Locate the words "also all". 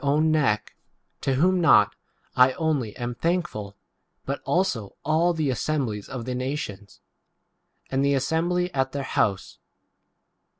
4.45-5.31